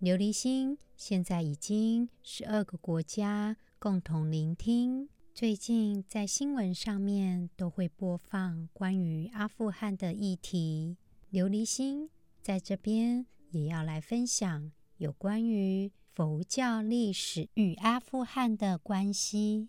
[0.00, 5.08] 琉璃心现在已经十二个国家共同聆听。
[5.34, 10.96] 最近在新闻上面都会播放关于阿富汗的议题。
[11.32, 19.68] 琉璃心在这边也要来分享有关于佛教历史与阿富汗的关系。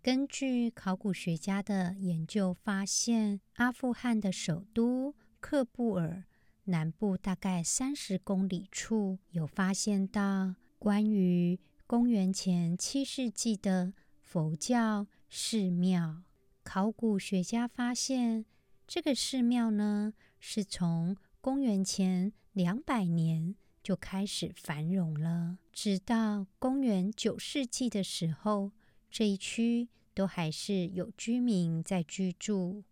[0.00, 6.22] 根据考古学家的研究发现，阿富汗的首都喀布尔。
[6.66, 16.22] 南部大概三十公里处，有发现到关于公元前七世纪的佛教寺庙。
[16.62, 18.46] 考古学家发现，
[18.86, 28.72] 这个寺庙呢，是从公元前两百年就开始繁荣了，直到公元九世纪的时候，
[29.10, 32.84] 这一区都还是有居民在居住。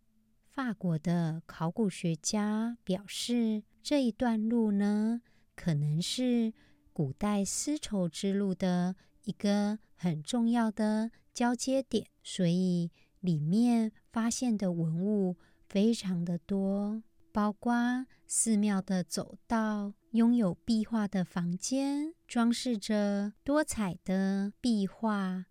[0.53, 5.22] 法国的考古学家表示，这一段路呢，
[5.56, 6.53] 可能是
[6.92, 8.94] 古代丝绸之路的
[9.25, 15.39] 一个很重要的交接点，所以里面发现的文物
[15.70, 25.47] 非常的多，包括寺庙的走道，拥有壁画的房间，装饰着多彩的壁画，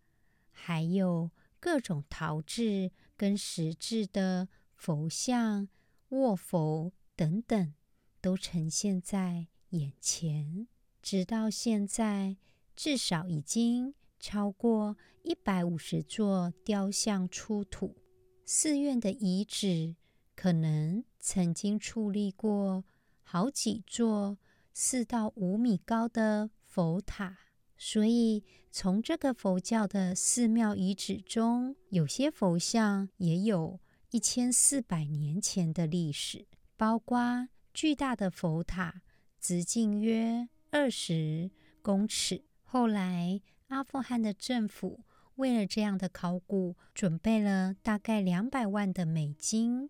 [0.52, 4.48] 还有各种陶制跟石制的。
[4.82, 5.68] 佛像、
[6.10, 7.76] 卧佛等等，
[8.20, 10.68] 都呈现在眼前。
[11.04, 12.38] 直到现在，
[12.76, 17.96] 至少已经超过一百五十座雕像出土。
[18.44, 19.96] 寺院的遗址
[20.36, 22.84] 可能曾经矗立过
[23.22, 24.40] 好几座
[24.74, 27.38] 四到五米高的佛塔，
[27.78, 33.80] 所以从这个佛教的寺庙遗址中，有些佛像也有。
[34.12, 36.46] 一千四百年前的历史，
[36.76, 39.04] 包括巨大的佛塔，
[39.40, 41.50] 直径约二十
[41.82, 42.44] 公尺。
[42.66, 45.06] 后来，阿富汗的政府
[45.36, 49.90] 为了这样的考古，准备了大概两百万的美金，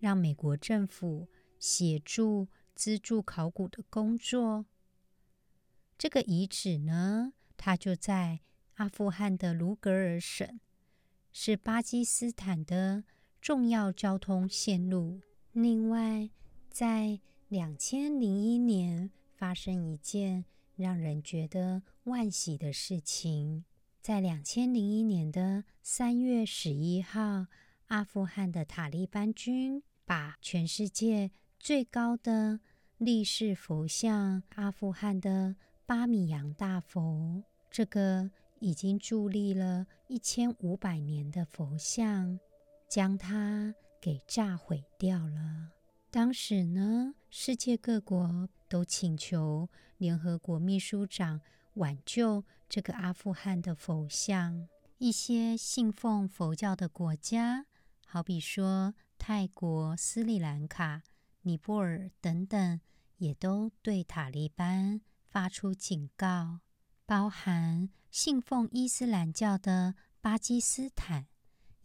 [0.00, 4.66] 让美国政府协助资助考古的工作。
[5.96, 8.40] 这个遗址呢，它就在
[8.74, 10.60] 阿富汗的卢格尔省，
[11.32, 13.04] 是巴基斯坦的。
[13.46, 15.20] 重要交通线路。
[15.52, 16.28] 另外，
[16.68, 23.64] 在两千零一年发生一件让人觉得万喜的事情。
[24.02, 27.46] 在两千零一年的三月十一号，
[27.86, 31.30] 阿富汗的塔利班军把全世界
[31.60, 32.58] 最高的
[32.98, 35.54] 立式佛像——阿富汗的
[35.86, 38.28] 巴米扬大佛，这个
[38.58, 42.40] 已经伫立了一千五百年的佛像。
[42.88, 45.70] 将它给炸毁掉了。
[46.10, 51.40] 当时呢，世界各国都请求联合国秘书长
[51.74, 54.68] 挽救这个阿富汗的佛像。
[54.98, 57.66] 一些信奉佛教的国家，
[58.06, 61.02] 好比说泰国、斯里兰卡、
[61.42, 62.80] 尼泊尔等等，
[63.18, 66.60] 也都对塔利班发出警告。
[67.04, 71.26] 包含信奉伊斯兰教的巴基斯坦。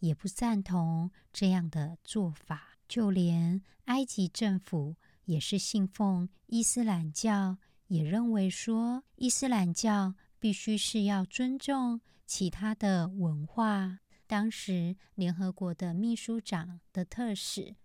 [0.01, 7.57] 也不赞同这样的做法，就连埃及政府也是信奉伊斯兰教，
[7.87, 13.99] 也认为说伊斯兰教必须是要尊重其他的文化。
[14.27, 17.75] 当时联合国的秘书长的特使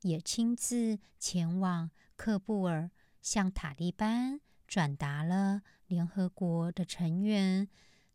[0.00, 2.90] 也亲自前往喀布尔，
[3.20, 7.68] 向塔利班转达了联合国的成员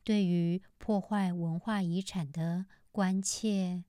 [0.03, 2.65] 对于破坏文化遗产的
[2.97, 3.83] 关切，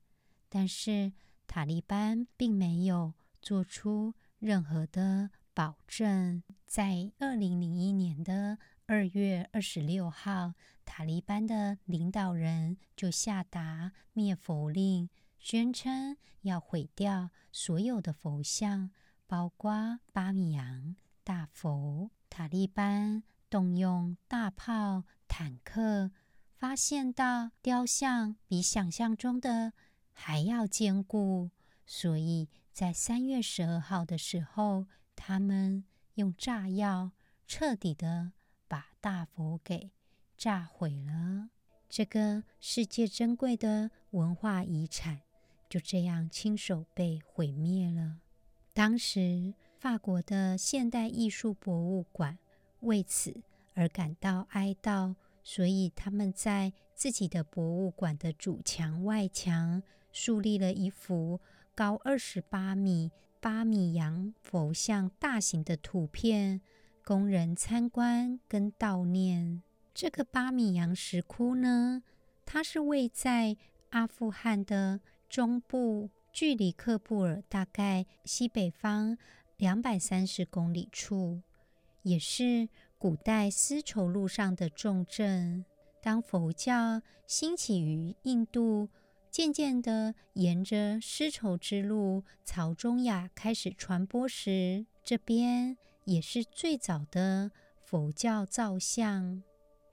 [0.50, 1.14] 但是
[1.46, 6.43] 塔利班并没有做出任何的保证。
[6.66, 10.52] 在二零零一年的二月二十六号，
[10.84, 15.08] 塔利班的领导人就下达灭佛令，
[15.38, 18.90] 宣称要毁掉所有的佛像，
[19.26, 20.94] 包括巴米扬
[21.25, 22.11] 大佛。
[22.28, 26.11] 塔利班动用大炮、坦克。
[26.58, 29.72] 发现到雕像比想象中的
[30.12, 31.50] 还要坚固，
[31.87, 35.84] 所以在三月十二号的时候，他们
[36.14, 37.12] 用炸药
[37.46, 38.32] 彻底的
[38.66, 39.93] 把大佛给
[40.37, 41.50] 炸毁了。
[41.88, 45.20] 这个世界珍贵的文化遗产
[45.69, 48.19] 就这样亲手被毁灭了。
[48.75, 52.37] 当时，法国的现代艺术博物馆
[52.81, 53.43] 为此
[53.75, 55.14] 而感到哀悼，
[55.50, 61.41] 所以他们在自己的博物馆的主墙外墙树立了一幅
[61.75, 63.11] 高二十八米
[63.41, 66.61] 八米扬佛像大型的图片，
[67.03, 69.62] 供人参观跟悼念。
[69.95, 72.03] 这个巴米扬石窟呢，
[72.45, 73.56] 它是位在
[73.89, 75.00] 阿富汗的
[75.31, 76.11] 中部。
[76.31, 79.17] 距离喀布尔大概西北方
[79.56, 81.41] 两百三十公里处，
[82.03, 82.69] 也是
[82.99, 85.65] 古代丝绸路上的重镇。
[86.03, 88.89] 当佛教兴起于印度，
[89.31, 97.53] 渐渐地沿着丝绸之路朝中亚开始传播时，这边也是最早的
[97.85, 99.43] 佛教造像。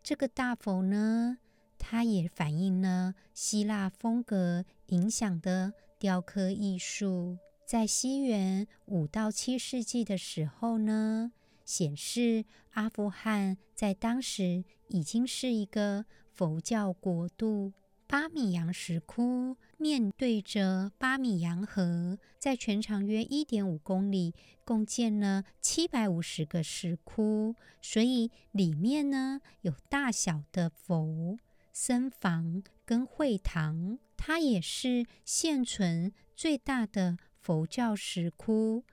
[0.02, 1.38] 这个大佛呢，
[1.78, 5.74] 它也反映了希腊风格影响的。
[5.98, 11.32] 雕刻艺术在西元五到七世纪的时候呢，
[11.66, 17.74] 显示阿富汗在当时已经是一个佛教国度。
[18.08, 31.40] 巴米扬石窟面对着巴米扬河，在全长约一点五公里，共建了七百五十个石窟，所以里面呢有大小的佛
[31.74, 33.98] 僧房跟会堂。
[34.16, 38.84] 它也是现存最大的佛教石窟，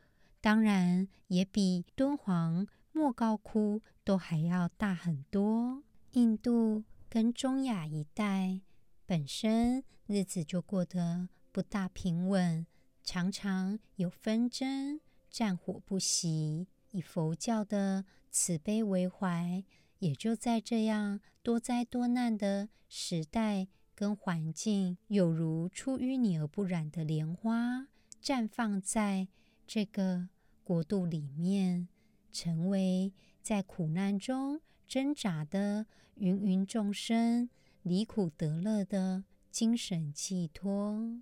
[0.43, 5.83] 当然也比敦煌莫高窟都还要大很多。
[6.11, 8.61] 印度跟中亚一带
[9.07, 12.67] 本身日子就过得不大平稳，
[13.03, 15.01] 常常有纷争、
[15.31, 16.67] 战火不息。
[16.91, 19.65] 以佛教的慈悲为怀，
[20.01, 23.69] 也就在这样多灾多难的时代。
[23.95, 27.87] 跟环境有如出淤泥而不染的莲花，
[28.21, 29.29] 绽放在
[29.67, 30.29] 这个
[30.65, 31.89] 国度里面，
[32.33, 33.13] 成为
[33.43, 35.87] 在苦难中挣扎的
[36.17, 37.49] 芸芸众生
[37.83, 41.21] 离苦得乐的精神寄托。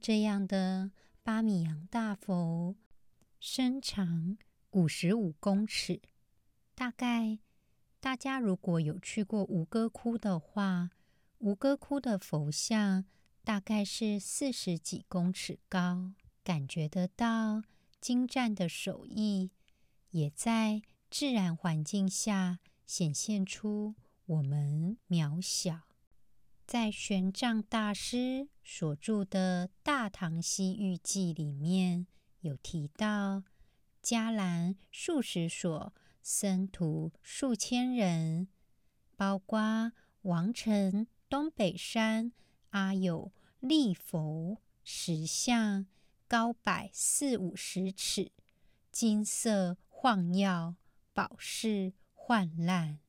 [0.00, 0.90] 这样的
[1.22, 2.76] 巴米扬大佛，
[3.38, 4.36] 身长
[4.70, 6.00] 五十五公尺，
[6.74, 7.38] 大概
[8.00, 10.90] 大家如果有去过吴哥窟的话。
[11.44, 13.04] 吴哥窟的佛像
[13.42, 16.12] 大概是四十几公尺高，
[16.44, 17.62] 感觉得到
[18.00, 19.50] 精湛的手艺，
[20.10, 23.94] 也在自然环境下显现出
[24.26, 25.80] 我们渺小。
[26.66, 32.06] 在玄奘大师所著的《大唐西域记》里面
[32.40, 33.42] 有提到，
[34.00, 35.92] 伽蓝数十所，
[36.22, 38.48] 僧徒数千人，
[39.16, 39.92] 包括
[40.22, 41.06] 王城。
[41.32, 42.30] 东北山
[42.72, 45.86] 阿有立佛石像，
[46.32, 48.32] 高百四五十尺，
[48.90, 50.76] 金色晃耀，
[51.12, 53.00] 宝饰焕烂。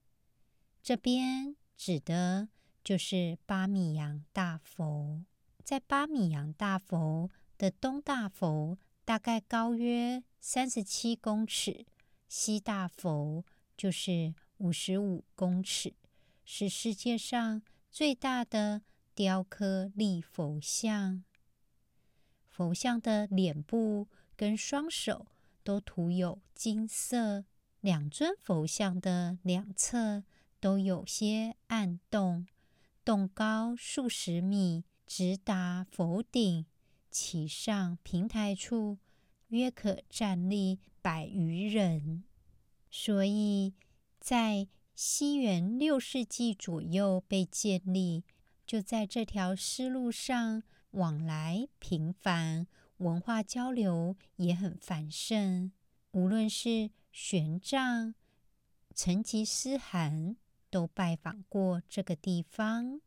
[0.82, 2.50] 这边指的
[2.84, 5.24] 就是巴米扬大佛。
[5.64, 11.86] 在巴米扬大佛的东大佛大概高约三十七公尺，
[12.28, 13.46] 西大佛
[13.78, 15.94] 就是五十五公尺，
[16.44, 17.62] 是世界上。
[17.90, 18.82] 最大的
[19.16, 21.24] 雕刻立佛像，
[22.54, 24.08] 佛像的脸部
[24.38, 25.26] 跟双手
[25.64, 27.46] 都涂有金色，
[27.82, 30.24] 两尊佛像的两侧
[30.60, 32.46] 都有些暗洞，
[33.04, 36.68] 洞高数十米，直达佛顶，
[37.10, 39.00] 其上平台处
[39.48, 42.24] 约可站立百余人，
[42.92, 43.74] 所以
[44.20, 44.68] 在。
[44.96, 48.24] 西元六世纪左右被建立，
[48.64, 50.62] 就在这条丝路上
[50.94, 52.66] 往来频繁，
[52.98, 55.72] 文化交流也很繁盛。
[56.12, 58.14] 无论是玄奘、
[58.96, 60.36] 成吉思汗，
[60.70, 63.02] 都拜访过这个地方。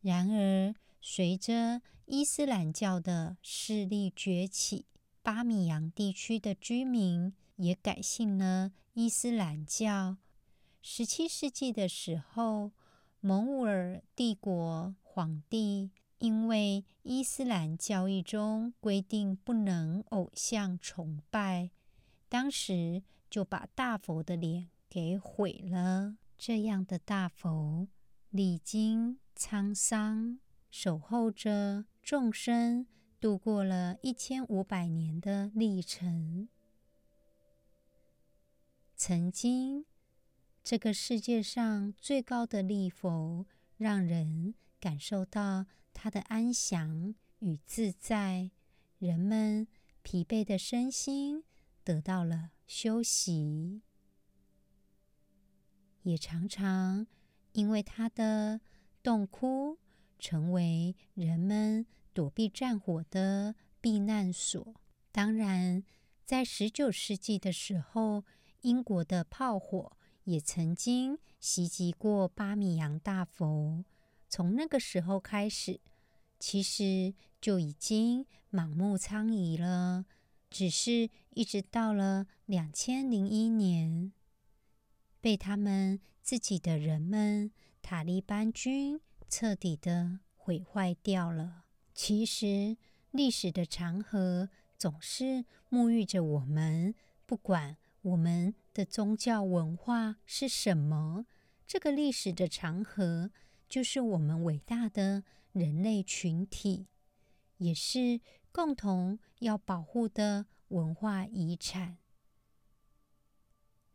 [0.00, 4.86] 然而，随着伊斯兰教的势力崛起，
[5.22, 8.72] 巴米扬地区的居民也改信了。
[8.94, 10.16] 伊斯兰教，
[10.82, 12.72] 十七世纪的时候，
[13.20, 21.70] 蒙古尔帝国皇帝因为伊斯兰教义中规定不能偶像崇拜，
[22.28, 26.16] 当时就把大佛的脸给毁了。
[26.36, 27.86] 这样的大佛
[28.30, 32.88] 历经沧桑，守候着众生，
[33.20, 36.48] 度过了一千五百年的历程。
[38.96, 39.84] 曾经，
[40.64, 44.54] 这个世界上最高的力佛，让人
[44.84, 45.64] 感受到
[45.94, 48.50] 他的安详与自在，
[48.98, 49.66] 人们
[50.02, 51.42] 疲惫的身心
[51.82, 53.80] 得到了休息，
[56.02, 57.06] 也常常
[57.52, 58.60] 因为他的
[59.02, 59.78] 洞窟
[60.18, 64.74] 成为人们躲避战火的避难所。
[65.10, 65.82] 当然，
[66.26, 68.24] 在十九世纪的时候，
[68.60, 73.86] 英国的炮火也曾经袭击过巴米扬大佛。
[74.34, 75.80] 从那个时候开始，
[76.40, 80.06] 其实就已经满目疮痍了。
[80.50, 84.10] 只是一直到了两千零一年，
[85.20, 91.66] 被他们自己的人们塔利班军彻底的毁坏掉了。
[91.94, 92.76] 其实
[93.12, 101.26] 历史的长河总是沐浴着我们，不管我们的宗教文化是什么，
[101.68, 103.30] 这个历史的长河
[103.74, 106.86] 就是我们伟大的人类群体，
[107.56, 108.20] 也是
[108.52, 111.98] 共同要保护的文化遗产。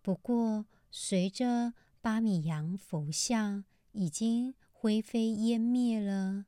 [0.01, 6.47] 不过，随着巴米扬佛像已经灰飞烟灭了，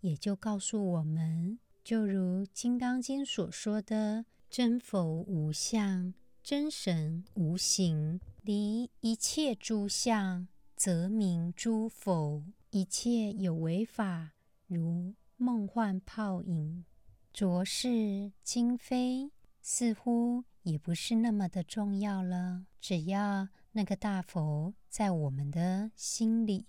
[0.00, 12.42] 也就告诉我们，就如《金刚经》所说的：“真佛无相，真神无形，离一切诸相，则名诸佛。
[12.72, 14.30] 一切有为法，
[14.66, 16.86] 如梦幻泡影，
[17.30, 22.64] 浊世今非，似乎也不是那么的重要了。
[22.80, 26.64] 只要那个大佛在我们的心里，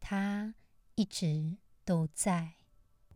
[0.00, 0.54] 它
[0.96, 2.56] 一直都在。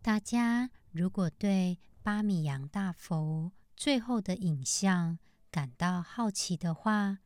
[0.01, 5.19] 大家如果对巴米扬大佛最后的影像
[5.51, 7.19] 感到好奇的话，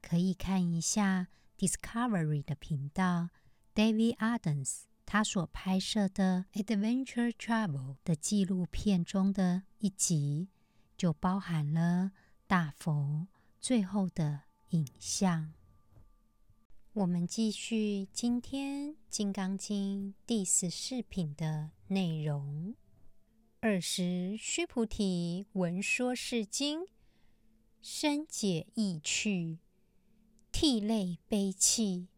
[0.00, 3.28] 可以看一下 Discovery 的频道
[3.76, 10.48] ，David Adams 他所拍摄的 Adventure Travel 的纪录片中的一集，
[10.96, 12.12] 就包含了
[12.46, 13.28] 大佛
[13.60, 15.52] 最后的影像。
[16.94, 22.74] 我们继续今天《金刚经》第十四品的内容。
[23.60, 26.86] 尔时，须菩提闻说是经，
[27.82, 29.58] 深解意趣，
[30.50, 32.08] 涕泪悲泣，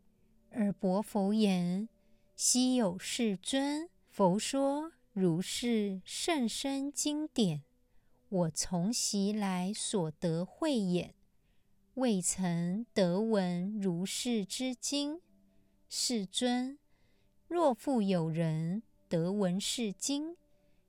[0.51, 1.89] 而白佛言
[2.35, 7.63] ：“希有世尊，佛说如是甚深经典，
[8.29, 11.15] 我从昔来所得慧眼。”
[11.95, 15.21] 未曾得闻如是之经，
[15.89, 16.79] 世尊，
[17.49, 20.37] 若复有人得闻是经，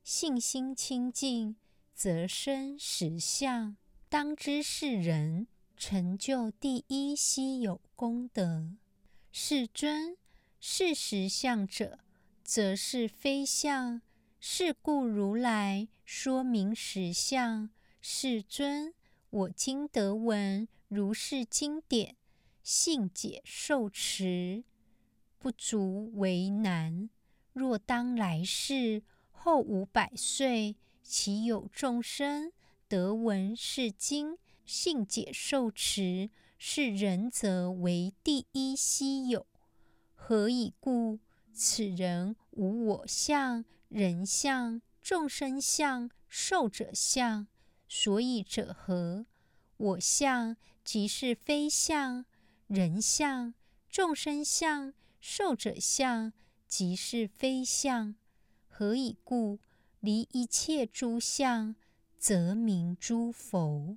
[0.04, 1.56] 信心清净，
[1.94, 3.76] 则生实相。
[4.08, 8.76] 当知是人成就第一希有功德。
[9.32, 10.16] 世尊，
[10.58, 12.00] 是实相者，
[12.42, 14.02] 则是非相。
[14.40, 17.70] 是故如来说名实相。
[18.00, 18.92] 世尊，
[19.30, 20.66] 我今得闻。
[20.88, 22.16] 如是经典，
[22.64, 24.64] 信解受持，
[25.38, 27.08] 不足为难。
[27.52, 32.50] 若当来世后五百岁，其有众生
[32.88, 36.30] 得闻是经，信解受持，
[36.62, 39.46] 是人则为第一希有。
[40.14, 41.18] 何以故？
[41.54, 47.46] 此人无我相、人相、众生相、寿者相。
[47.88, 49.24] 所以者何？
[49.78, 50.58] 我相。
[50.84, 52.26] 即是非相，
[52.66, 53.54] 人相、
[53.88, 56.32] 众生相、寿者相，
[56.66, 58.16] 即是非相。
[58.68, 59.60] 何以故？
[60.00, 61.74] 离一切诸相，
[62.18, 63.96] 则名诸佛。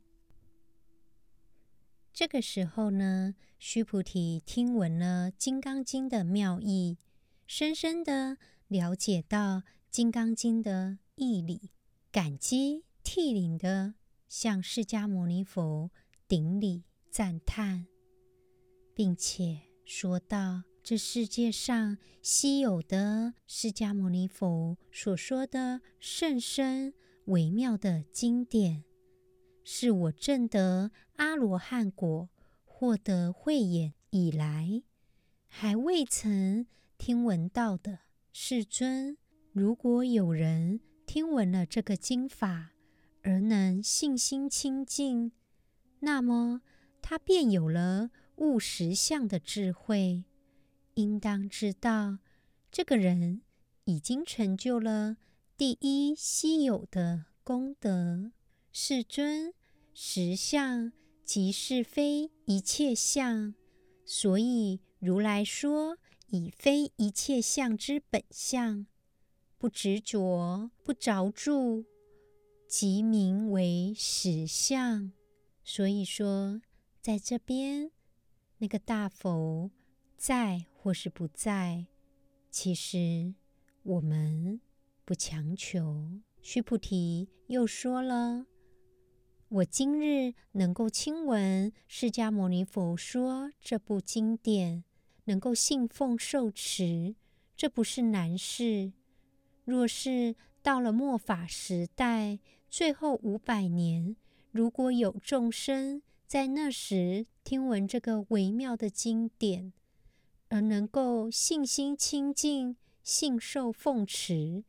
[2.14, 7.00] 这个时候呢，须菩提听闻了《金刚经》的妙义，
[7.48, 9.58] 深深的了解到
[9.90, 11.72] 《金刚经》的义理，
[12.12, 13.96] 感激涕零的
[14.30, 15.90] 向释迦牟尼佛。
[16.26, 17.86] 顶礼赞叹，
[18.96, 26.94] 并且说道：“这世界上稀有的释迦牟尼佛所说的甚深
[27.26, 28.84] 微妙的经典，
[29.64, 32.30] 是我证得阿罗汉果、
[32.66, 34.84] 获得慧眼以来，
[35.48, 36.66] 还未曾
[36.98, 38.00] 听闻到的。
[38.32, 39.18] 世尊，
[39.52, 42.72] 如果有人听闻了这个经法，
[43.22, 45.32] 而能信心清净。”
[46.02, 46.62] 那么，
[47.02, 50.24] 他便有了悟实相的智慧，
[50.96, 52.18] 应当知道，
[52.72, 53.44] 这个人
[53.86, 55.18] 已经成就了
[55.56, 58.32] 第一稀有的功德。
[58.72, 59.54] 世尊，
[59.94, 60.92] 实相
[61.26, 63.54] 即是非一切相，
[64.06, 68.86] 所以如来说以非一切相之本相，
[69.58, 71.86] 不执着，不着住，
[72.68, 75.12] 即名为实相。
[75.64, 76.62] 所以说，
[77.02, 77.92] 在这边
[78.58, 79.72] 那个大佛
[80.18, 81.88] 在或是不在，
[82.52, 83.34] 其实
[83.84, 84.60] 我们
[85.06, 86.20] 不强求。
[86.42, 88.46] 须菩提又说了。
[89.54, 94.84] 我今日能够亲闻释迦牟尼佛说这部经典，
[95.26, 97.14] 能够信奉受持，
[97.56, 98.94] 这不是难事。
[99.64, 104.16] 若是到了末法时代，最后五百年，
[104.50, 109.72] 如果有众生在那时听闻这个微妙的经典，
[110.50, 114.64] 而能够信心清净、信受奉持，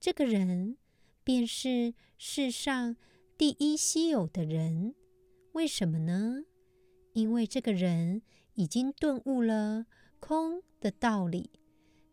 [0.00, 0.78] 这个人
[1.22, 2.96] 便是世上。
[3.40, 4.94] 第一稀有的人，
[5.52, 6.44] 为什么呢？
[7.14, 8.20] 因为这个人
[8.52, 9.86] 已经顿悟了
[10.18, 11.50] 空的道理，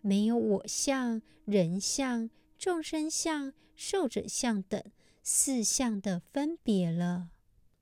[0.01, 4.81] 没有我相、人相、众生相、寿者相等
[5.21, 7.31] 四相的分别了。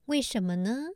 [0.06, 0.88] 为什么呢？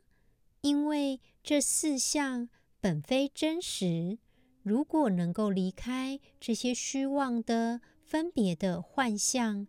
[0.62, 2.48] 因为这四相
[2.80, 4.18] 本非真实，
[4.64, 9.68] 如果能够离开这些虚妄的分别的幻象，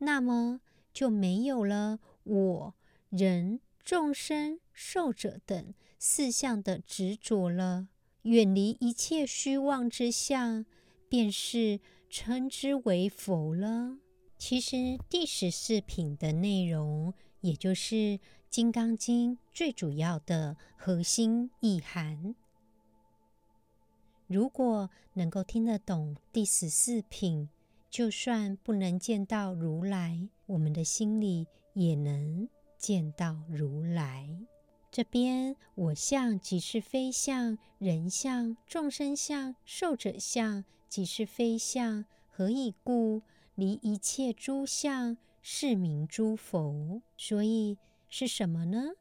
[0.00, 0.60] 那么
[0.92, 2.00] 就没有了。
[2.28, 2.74] 我、
[3.08, 7.88] 人、众生、寿者等四相的执着了，
[8.22, 10.66] 远离一切虚妄之相，
[11.08, 11.80] 便是
[12.10, 13.98] 称之为佛了。
[14.36, 17.94] 其实第十四品的内容，也就是
[18.50, 22.34] 《金刚经》最主要的核心意涵。
[24.26, 27.48] 如果能够听得懂第十四品，
[27.90, 31.46] 就算不能见到如来，我们的心里。
[31.78, 34.28] 也能见到如来。
[34.90, 42.04] 这边我相即是非相，人相、众生相、寿者相即是非相。
[42.28, 43.22] 何以故？
[43.54, 47.00] 离一切诸相，是名诸佛。
[47.16, 48.94] 所以是什么呢？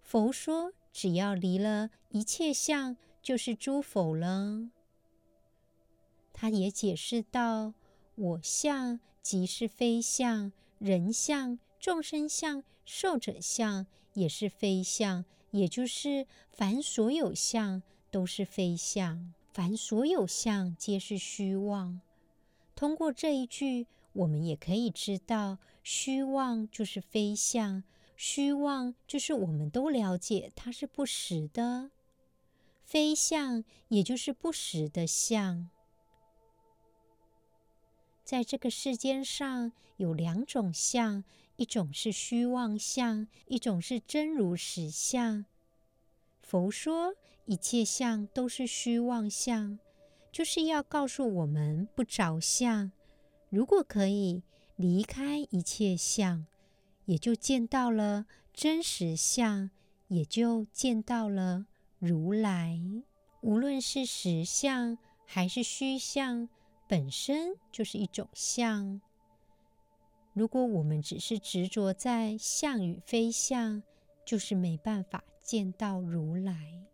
[0.00, 4.70] 佛说，只要离了一切相，就是诸佛了。
[6.32, 7.74] 他也解释道：
[8.14, 11.58] 我相即是非相，人相。
[11.80, 22.02] 众生相、寿者相也是非相，也就是凡所有相都是非相，凡所有相皆是虚妄。
[22.76, 27.82] 通过这一句，我们也可以知道，虚妄就是非相，
[28.14, 31.90] 虚妄就是我们都了解它是不实的，
[32.84, 35.70] 非相也就是不实的相。
[38.22, 41.24] 在这个世间上有两种相。
[41.60, 45.44] 一种是虚妄相，一种是真如实相。
[46.40, 49.78] 佛说一切相都是虚妄相，
[50.32, 52.90] 就是要告诉我们不着相。
[53.50, 54.42] 如果可以
[54.76, 56.46] 离开一切相，
[57.04, 59.70] 也就见到了真实相，
[60.08, 61.66] 也就见到了
[61.98, 62.80] 如来。
[63.42, 64.96] 无论是实相
[65.26, 66.48] 还是虚相，
[66.88, 69.02] 本身就是一种相。
[70.32, 73.82] 如果我们只是执着在相与非相，
[74.24, 76.86] 就是没办法见到如来。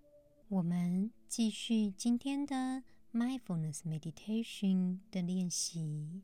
[0.48, 6.22] 我们继续今天的 Mindfulness Meditation 的练习。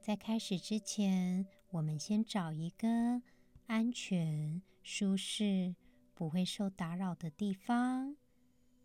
[0.00, 3.22] 在开始之前，我们先找一个
[3.68, 5.76] 安全、舒适、
[6.12, 8.16] 不会受打扰的地方，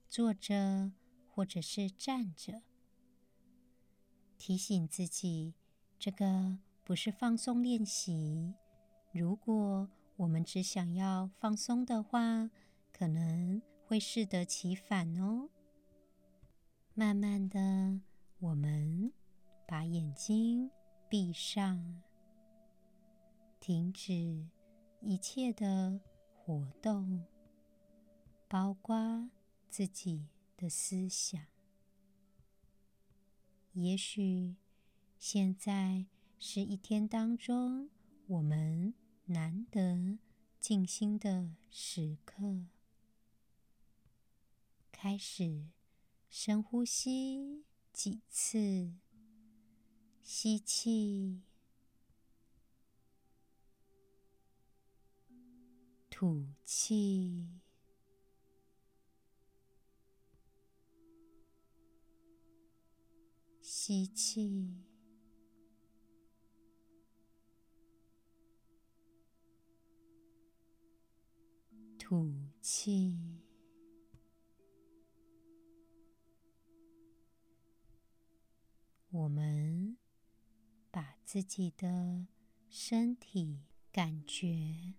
[0.08, 0.92] 坐着
[1.28, 2.62] 或者是站着，
[4.38, 5.56] 提醒自己。
[6.00, 8.54] 这个不是放松练习。
[9.12, 12.52] 如果我们只想要放松的话，
[12.94, 15.50] 可能会适得其反哦。
[16.94, 18.00] 慢慢的，
[18.40, 19.12] 我们
[19.68, 20.70] 把眼睛
[21.10, 22.02] 闭上，
[23.60, 24.48] 停止
[25.02, 26.00] 一切的
[26.36, 27.26] 活动，
[28.48, 29.30] 包括
[29.68, 31.42] 自己的思想。
[33.74, 34.56] 也许。
[35.20, 36.06] 现在
[36.40, 37.90] 是一天当中
[38.28, 38.94] 我们
[39.26, 40.20] 难得
[40.60, 42.66] 静心的时刻。
[44.92, 45.66] 开始
[46.30, 48.94] 深呼吸几次，
[50.24, 51.42] 吸气，
[56.10, 57.50] 吐气，
[63.62, 64.97] 吸气。
[72.10, 73.18] 吐气。
[79.10, 79.98] 我们
[80.90, 82.28] 把自己的
[82.70, 83.60] 身体
[83.92, 84.94] 感觉，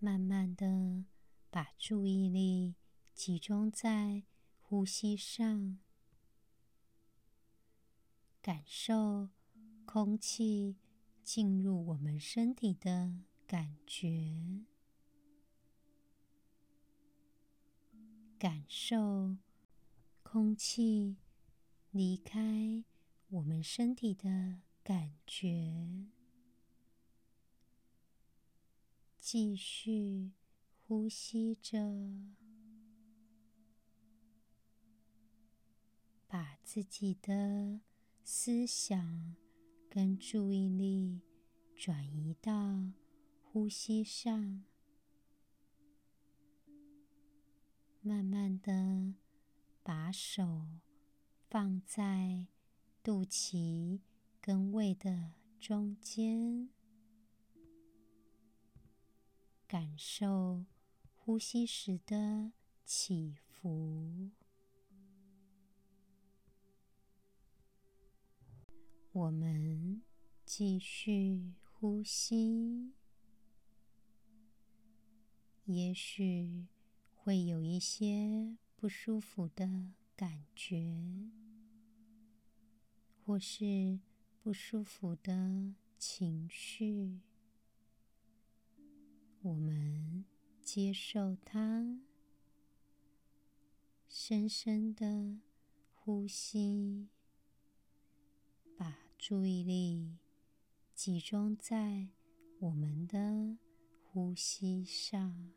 [0.00, 1.04] 慢慢的
[1.48, 2.74] 把注意力
[3.14, 4.24] 集中在
[4.60, 5.78] 呼吸上，
[8.42, 9.28] 感受
[9.84, 10.76] 空气
[11.22, 13.14] 进入我们身体的
[13.46, 14.64] 感觉，
[18.40, 19.36] 感受
[20.22, 21.18] 空气
[21.90, 22.82] 离开
[23.28, 26.06] 我们身体的感觉，
[29.18, 30.30] 继续
[30.80, 31.76] 呼吸着，
[36.26, 37.80] 把自己的
[38.24, 39.36] 思想
[39.90, 41.20] 跟注意力
[41.76, 42.90] 转移到
[43.42, 44.64] 呼吸上，
[48.02, 49.14] 慢慢的
[49.82, 50.66] 把手
[51.50, 52.46] 放在
[53.02, 54.00] 肚脐
[54.40, 56.70] 跟胃的中间，
[59.68, 60.64] 感受
[61.14, 62.52] 呼吸时的
[62.86, 64.30] 起伏。
[69.12, 70.00] 我们
[70.46, 72.94] 继续呼吸，
[75.66, 76.66] 也许
[77.30, 81.30] 会有一些不舒服的感觉。
[83.24, 84.00] 或是
[84.42, 87.20] 不舒服的情绪，
[89.42, 90.24] 我们
[90.60, 92.00] 接受它，
[94.08, 95.38] 深深的
[95.94, 97.06] 呼吸，
[98.76, 100.16] 把注意力
[100.96, 102.08] 集中在
[102.58, 103.56] 我们的
[104.02, 105.52] 呼吸上。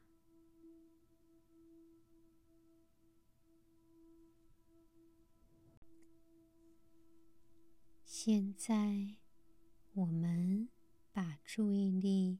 [8.26, 9.18] 现在，
[9.96, 10.70] 我们
[11.12, 12.40] 把注意力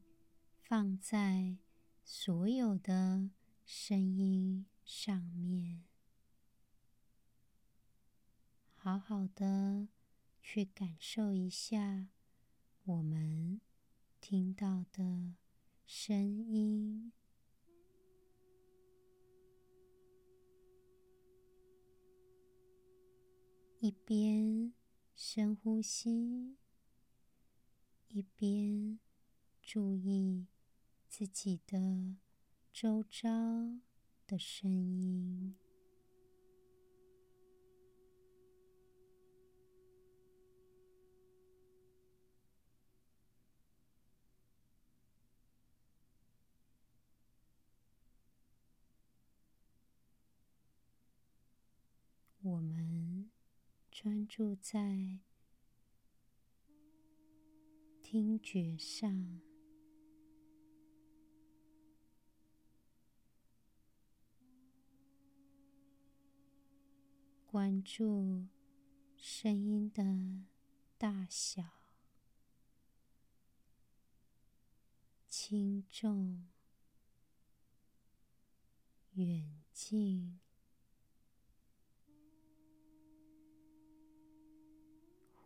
[0.62, 1.58] 放在
[2.02, 3.28] 所有的
[3.66, 5.84] 声音上面，
[8.74, 9.88] 好好的
[10.40, 12.08] 去感受一下
[12.84, 13.60] 我们
[14.22, 15.34] 听到的
[15.84, 17.12] 声音，
[23.80, 24.72] 一边。
[25.16, 26.56] 深呼吸，
[28.08, 28.98] 一边
[29.62, 30.46] 注意
[31.08, 32.16] 自己的
[32.72, 33.28] 周遭
[34.26, 35.54] 的声音。
[52.42, 53.13] 我们。
[53.94, 55.20] 专注在
[58.02, 59.40] 听觉上，
[67.46, 68.48] 关注
[69.16, 70.42] 声音的
[70.98, 71.62] 大小、
[75.28, 76.48] 轻重、
[79.12, 80.43] 远近。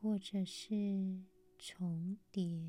[0.00, 1.24] 或者是
[1.58, 2.62] 重叠，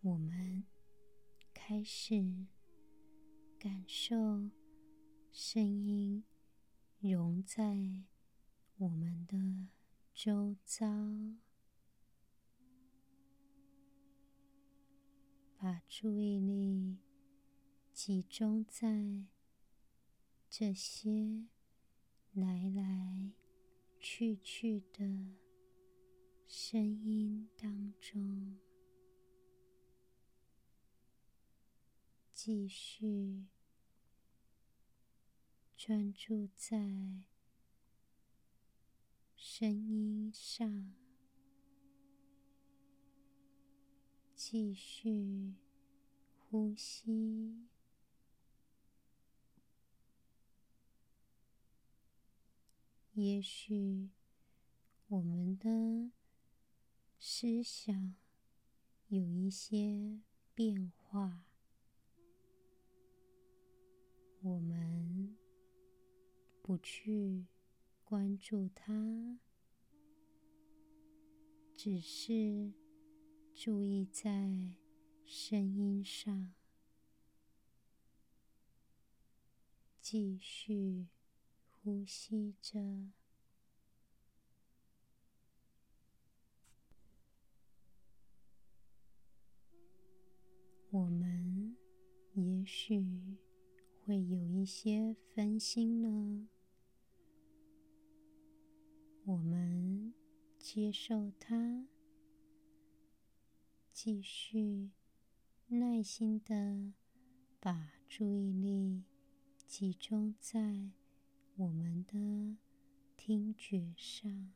[0.00, 0.64] 我们
[1.52, 2.46] 开始
[3.58, 4.48] 感受
[5.30, 6.24] 声音
[6.98, 8.02] 融在
[8.78, 9.68] 我们的
[10.14, 10.86] 周遭，
[15.58, 16.96] 把注意力
[17.92, 19.26] 集中在。
[20.54, 21.46] 这些
[22.34, 23.32] 来来
[23.98, 25.02] 去去的
[26.46, 28.58] 声音当中，
[32.34, 33.46] 继续
[35.74, 37.22] 专注在
[39.34, 40.92] 声音上，
[44.34, 45.54] 继续
[46.38, 47.71] 呼吸。
[53.22, 54.10] 也许
[55.06, 56.10] 我们的
[57.20, 58.16] 思想
[59.06, 60.18] 有一些
[60.56, 61.44] 变化，
[64.40, 65.36] 我们
[66.62, 67.46] 不去
[68.02, 69.38] 关注它，
[71.76, 72.72] 只是
[73.54, 74.72] 注意在
[75.24, 76.52] 声音上，
[80.00, 81.06] 继续
[81.82, 82.80] 呼吸着。
[90.90, 91.76] 我们
[92.34, 93.04] 也许
[94.04, 96.46] 会有一些分心呢，
[99.24, 100.14] 我们
[100.58, 101.88] 接受它，
[103.92, 104.90] 继续
[105.66, 106.92] 耐心的
[107.58, 109.02] 把注意力
[109.66, 110.90] 集中在
[111.62, 112.56] 我们的
[113.16, 114.52] 听觉上。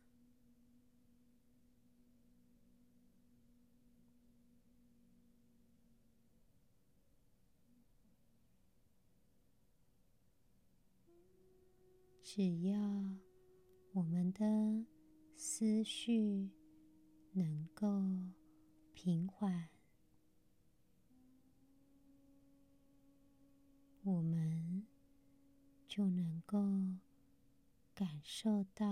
[12.20, 12.76] 只要
[13.92, 14.84] 我们的
[15.36, 16.50] 思绪
[17.30, 17.86] 能够
[18.94, 19.68] 平缓，
[24.02, 24.84] 我们
[25.96, 26.58] 就能够
[27.94, 28.84] 感受到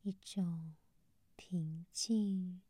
[0.00, 0.74] 一种
[1.36, 2.62] 平静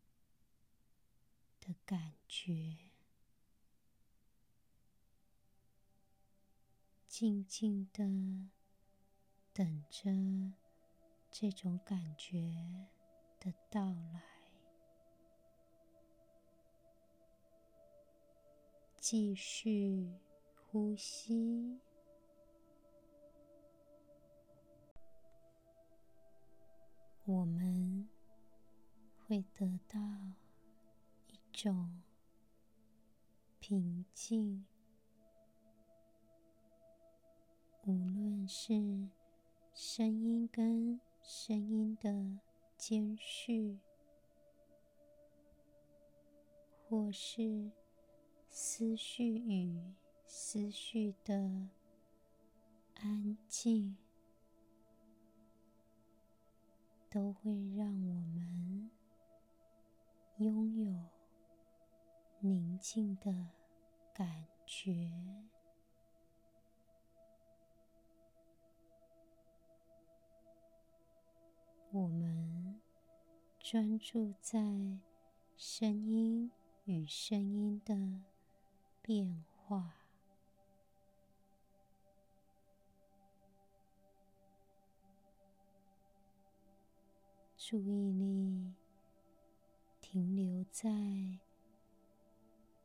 [1.60, 2.78] 的感觉，
[7.06, 8.50] 静静的。
[9.52, 10.10] 等着
[11.30, 12.40] 这种感觉
[13.38, 14.22] 的到来，
[18.98, 20.12] 继续
[20.56, 21.78] 呼吸，
[27.24, 28.08] 我们
[29.26, 29.98] 会得到
[31.28, 32.02] 一种
[33.58, 34.64] 平静，
[37.84, 39.08] 无论是。
[39.72, 42.38] 声音跟声音的
[42.76, 43.78] 间续，
[46.86, 47.70] 或是
[48.50, 49.80] 思绪与
[50.26, 51.68] 思绪的
[52.96, 53.96] 安静，
[57.10, 58.88] 都会让我们
[60.36, 60.94] 拥有
[62.38, 63.48] 宁静的
[64.14, 65.10] 感觉。
[71.90, 72.80] 我们
[73.58, 74.60] 专注在
[75.56, 76.52] 声音
[76.84, 78.22] 与声音的
[79.02, 79.99] 变化，
[87.70, 88.74] 注意力
[90.00, 90.90] 停留在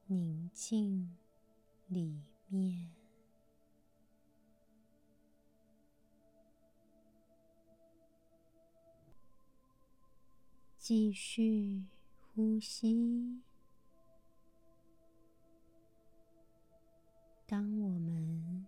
[0.06, 1.18] 宁静
[1.88, 2.94] 里面。
[10.78, 11.86] 继续
[12.20, 13.42] 呼吸。
[17.48, 18.68] 当我们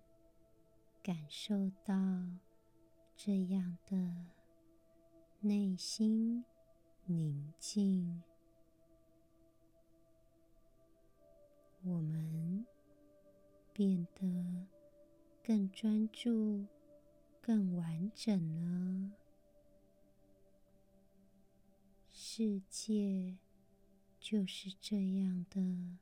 [1.03, 1.93] 感受到
[3.15, 4.36] 这样的
[5.39, 6.43] 内心
[7.05, 8.23] 宁静，
[11.83, 12.65] 我们
[13.71, 14.67] 变得
[15.43, 16.65] 更专注、
[17.39, 19.11] 更完整了。
[22.09, 23.37] 世界
[24.19, 25.97] 就是这样的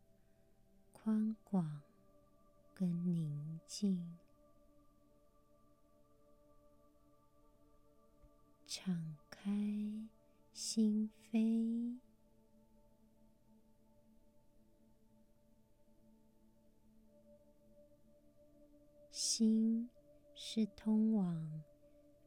[0.91, 1.81] 宽广
[2.73, 4.17] 跟宁静，
[8.65, 9.51] 敞开
[10.53, 11.99] 心扉，
[19.11, 19.87] 心
[20.33, 21.61] 是通往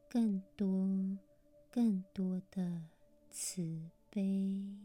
[0.07, 1.17] 更多、
[1.69, 2.83] 更多的。
[3.29, 4.77] 慈悲，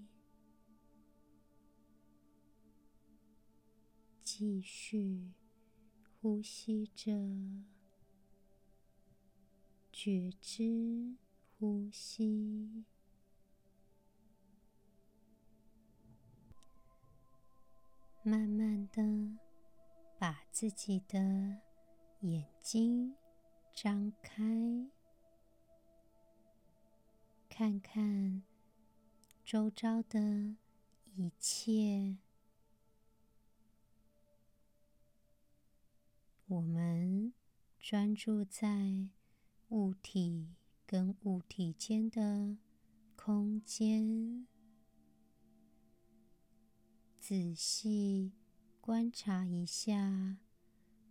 [4.24, 5.30] 继续
[6.20, 7.12] 呼吸着，
[9.92, 11.14] 觉知
[11.58, 12.84] 呼吸，
[18.22, 19.02] 慢慢的
[20.18, 21.18] 把自己的
[22.20, 23.14] 眼睛
[23.72, 24.90] 张开。
[27.48, 28.42] 看看
[29.44, 30.56] 周遭的
[31.14, 32.16] 一切，
[36.48, 37.32] 我们
[37.78, 39.08] 专注在
[39.68, 40.48] 物体
[40.94, 42.56] 跟物体间的
[43.16, 44.46] 空间，
[47.18, 48.30] 仔细
[48.80, 50.36] 观察一下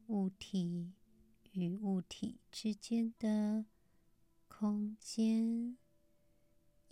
[0.08, 0.94] 物体
[1.52, 3.66] 与物体之间的
[4.48, 5.76] 空间。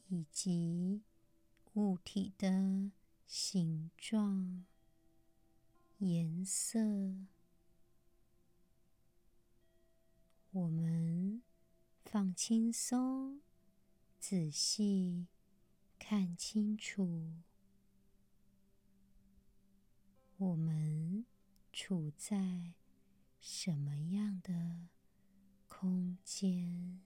[0.09, 1.01] 以及
[1.75, 2.91] 物体的
[3.25, 4.65] 形状、
[5.99, 6.77] 颜色，
[10.51, 11.41] 我们
[12.11, 13.39] 放轻松，
[14.19, 15.27] 仔细
[15.97, 17.35] 看清楚，
[20.35, 21.25] 我们
[21.71, 22.73] 处在
[23.39, 24.89] 什么样的
[25.69, 26.99] 空间？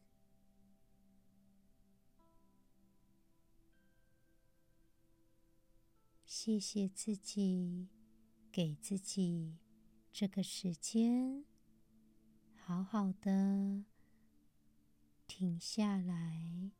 [6.26, 7.90] 谢谢自己，
[8.52, 9.60] 给自己
[10.12, 11.46] 这个时间，
[12.56, 13.84] 好好的
[15.38, 16.72] 停下来，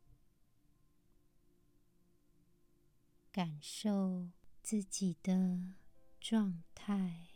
[3.30, 4.30] 感受
[4.64, 5.74] 自己的
[6.22, 7.28] 状态。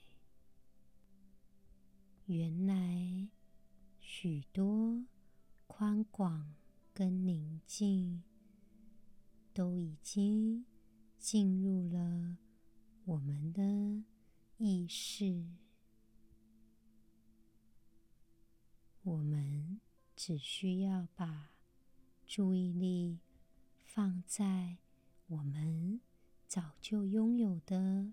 [2.27, 3.27] 原来
[3.99, 5.03] 许多
[5.67, 6.55] 宽广
[6.93, 8.23] 跟宁静
[9.53, 10.63] 都已经。
[11.19, 12.37] 进入了
[13.03, 13.61] 我们的
[14.55, 15.49] 意识，
[19.03, 19.81] 我们
[20.21, 21.53] 只需要把
[22.27, 23.19] 注意力
[23.85, 24.75] 放在
[25.27, 26.01] 我们
[26.45, 28.11] 早就拥有的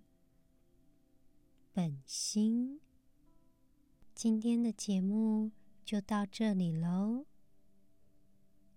[1.73, 2.81] 本心。
[4.15, 5.51] 今天的节目
[5.85, 7.27] 就到这里喽，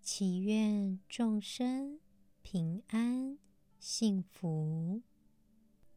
[0.01, 1.99] 祈愿众生
[2.41, 3.37] 平安。
[3.79, 5.03] 幸福，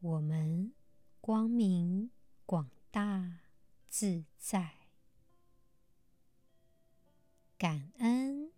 [0.01, 0.71] 我们
[1.19, 2.11] 光明
[2.45, 3.39] 广大
[3.89, 4.82] 自在，
[7.63, 8.52] 感恩。